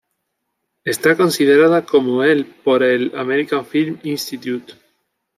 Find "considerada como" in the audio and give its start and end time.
1.15-2.23